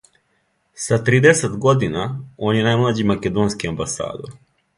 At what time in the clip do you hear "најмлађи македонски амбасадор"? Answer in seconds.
2.69-4.35